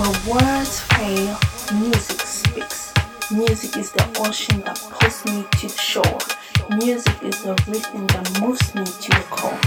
When 0.00 0.12
words 0.26 0.80
fail, 0.80 1.38
music 1.74 2.22
speaks. 2.22 2.94
Music 3.30 3.76
is 3.76 3.92
the 3.92 4.02
ocean 4.18 4.62
that 4.62 4.80
pulls 4.88 5.26
me 5.26 5.44
to 5.58 5.68
the 5.68 5.76
shore. 5.76 6.18
Music 6.78 7.22
is 7.22 7.42
the 7.42 7.52
rhythm 7.68 8.06
that 8.06 8.40
moves 8.40 8.74
me 8.74 8.86
to 8.86 9.10
the 9.10 9.26
core. 9.28 9.60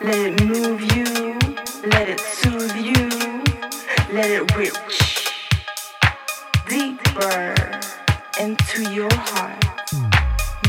Let 0.00 0.18
it 0.24 0.44
move 0.44 0.80
you, 0.94 1.36
let 1.90 2.08
it 2.08 2.20
soothe 2.20 2.76
you, 2.76 3.08
let 4.14 4.30
it 4.30 4.54
reach 4.54 5.32
deeper 6.68 7.80
into 8.38 8.88
your 8.92 9.12
heart. 9.12 9.64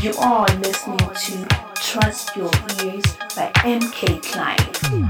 You 0.02 0.12
are 0.18 0.48
listening 0.56 0.98
to 0.98 1.46
Trust 1.76 2.34
Your 2.34 2.50
Ears 2.82 3.16
by 3.36 3.52
MK 3.62 4.24
Klein. 4.24 5.06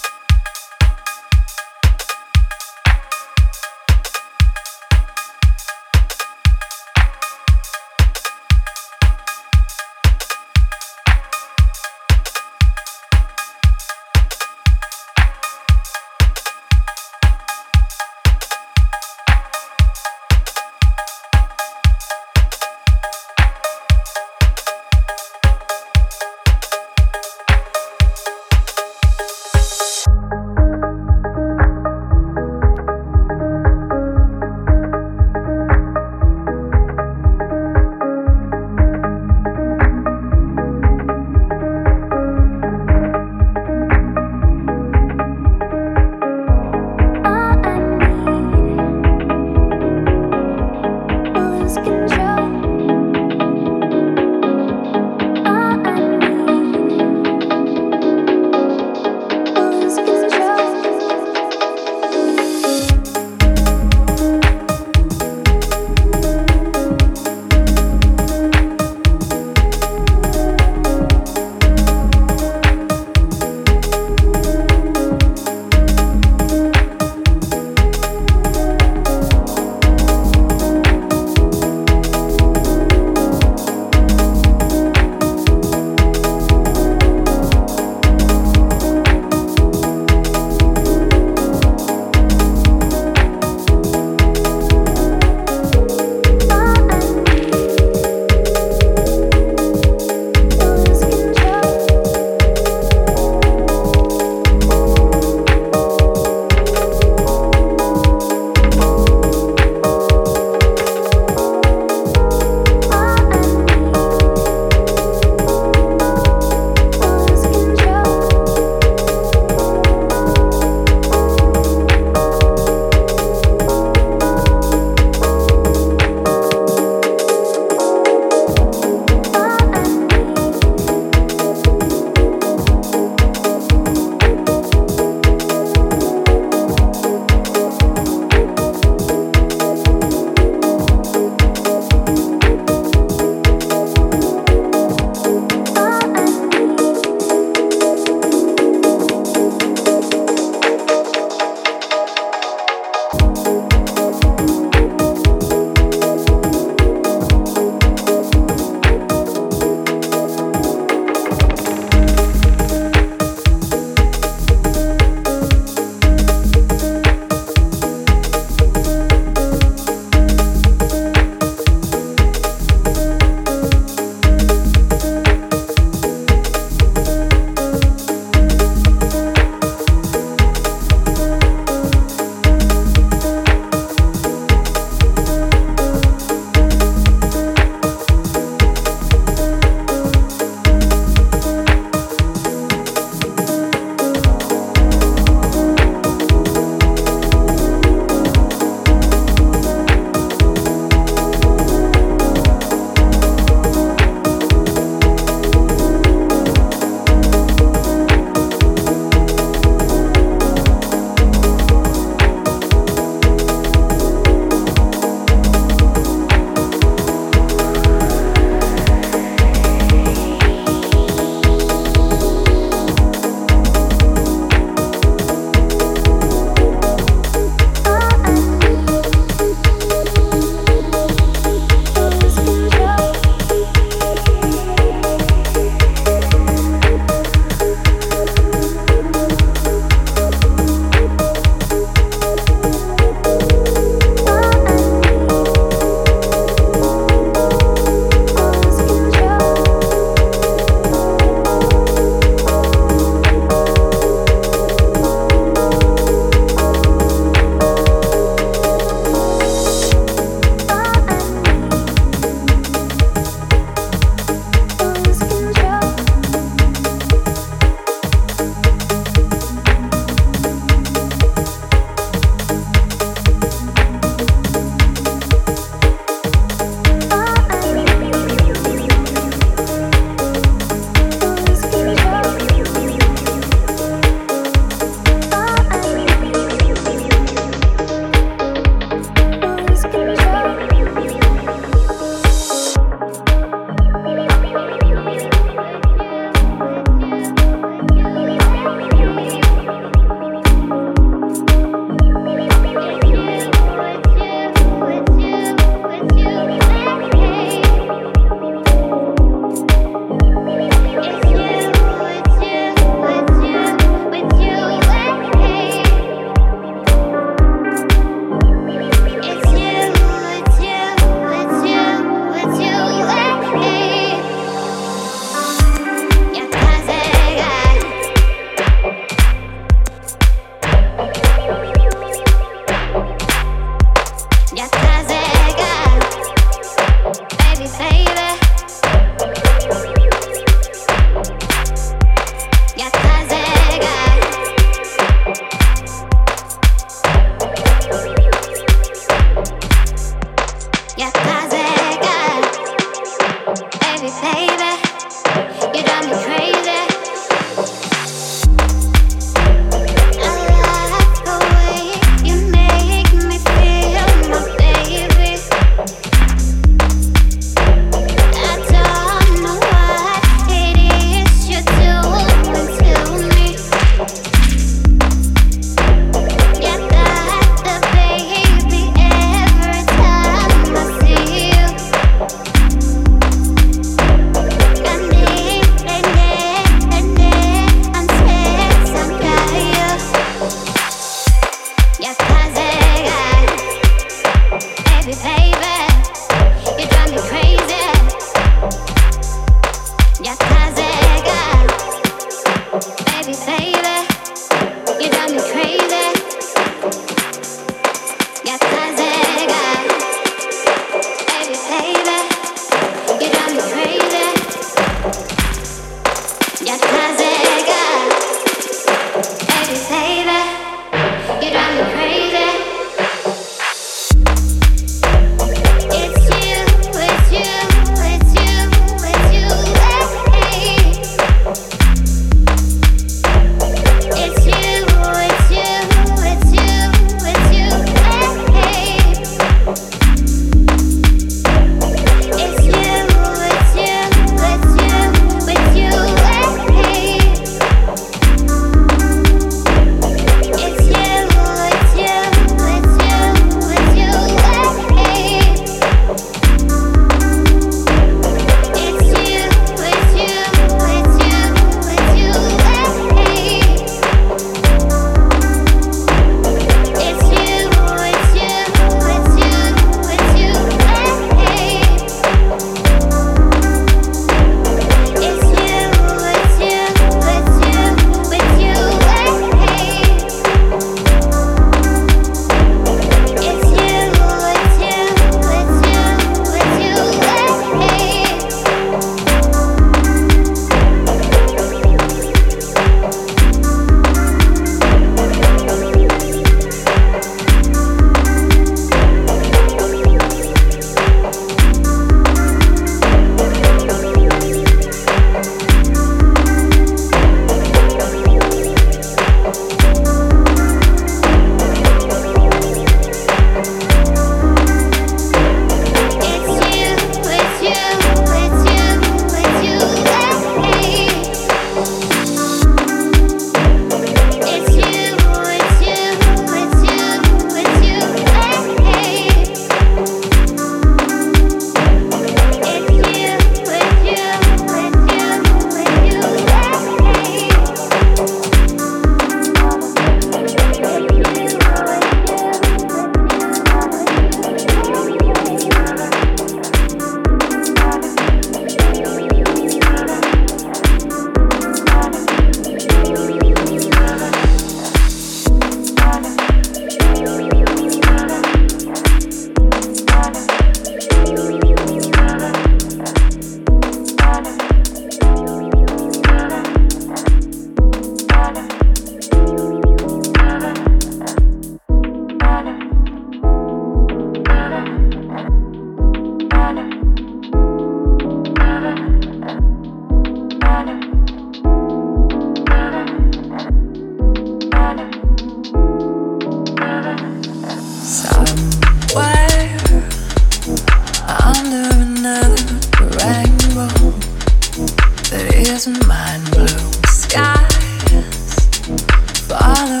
Follow 599.51 600.00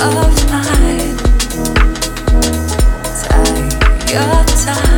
of 0.00 0.50
mine, 0.50 1.16
Take 3.18 4.12
your 4.12 4.44
time. 4.44 4.97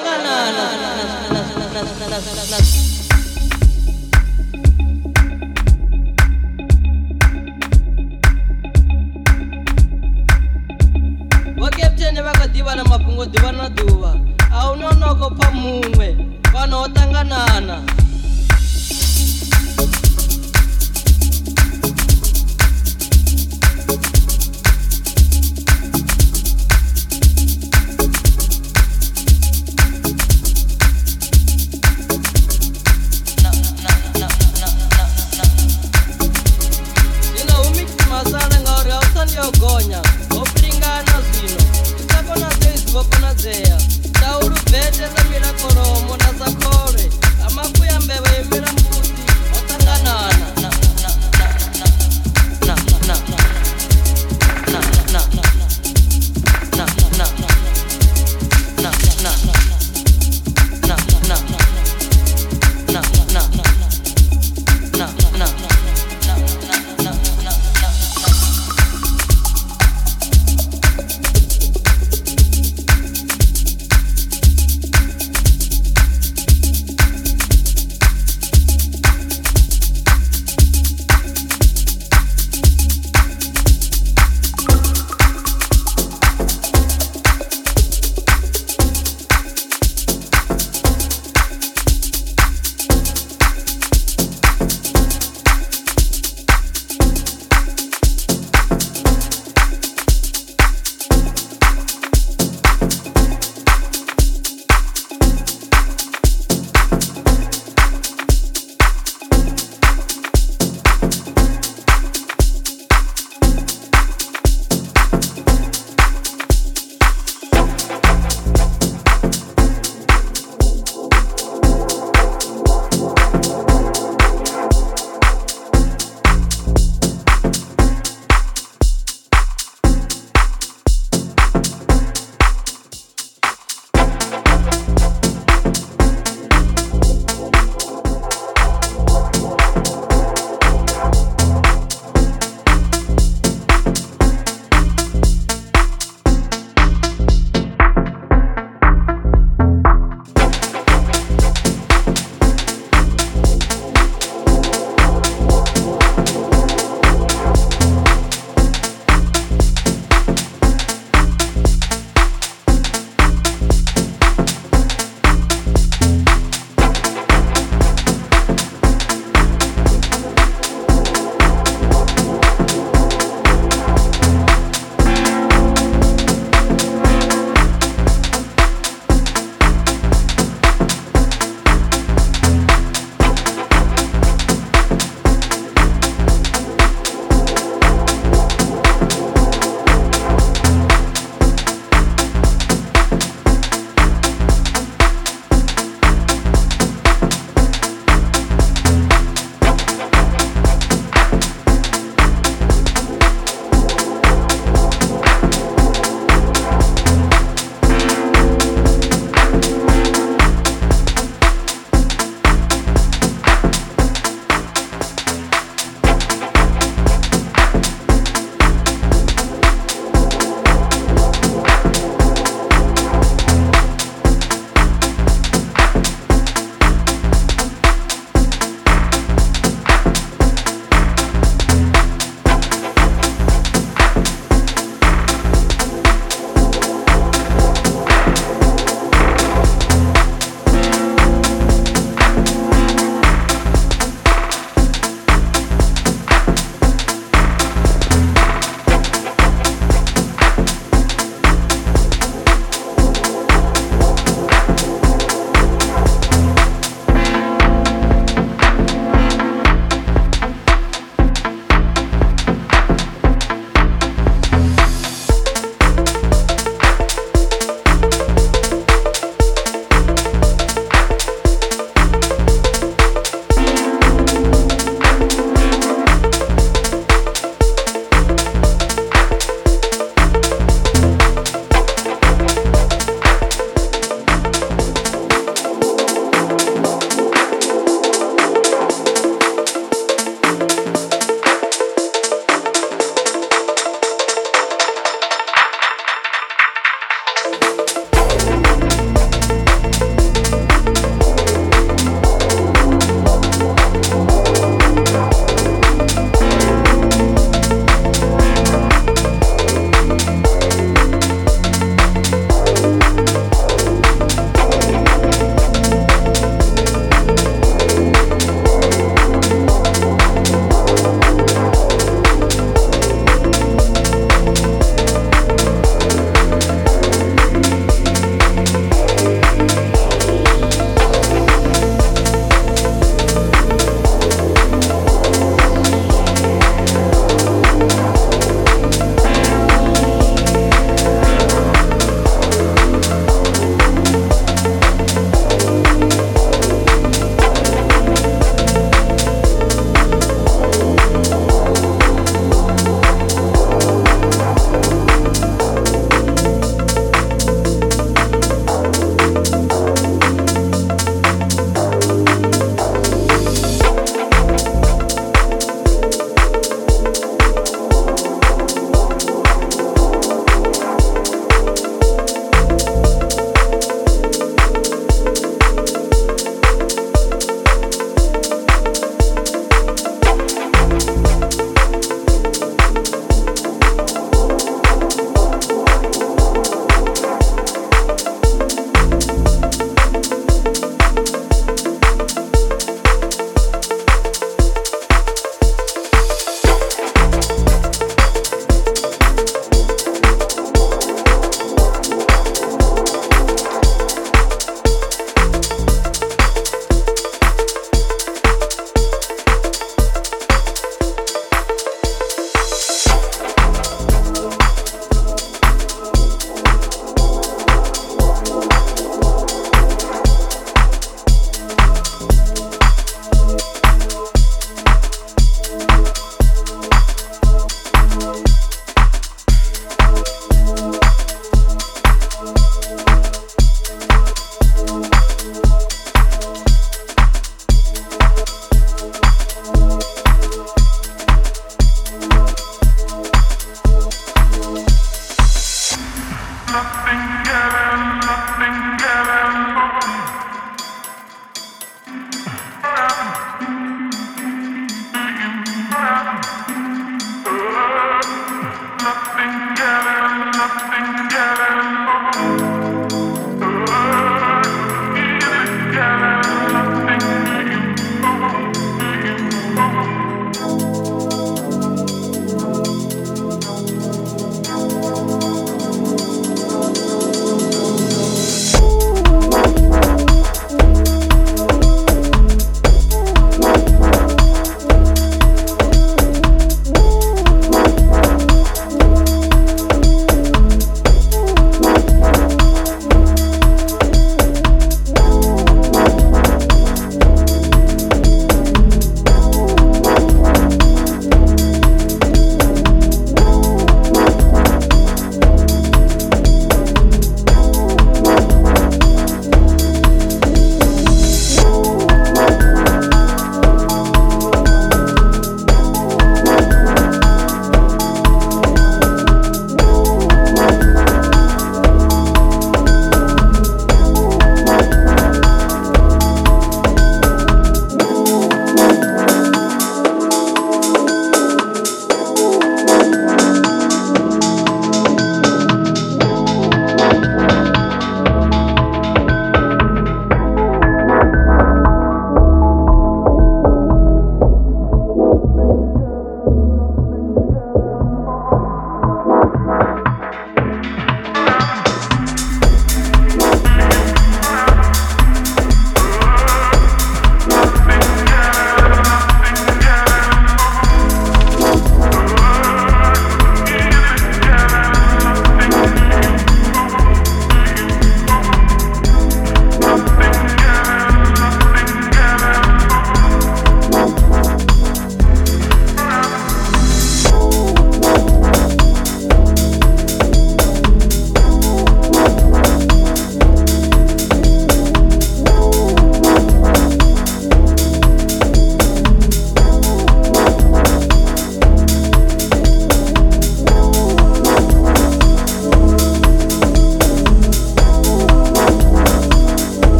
las, 0.00 0.24
las, 2.10 2.26
las, 2.26 2.50
las 2.50 2.91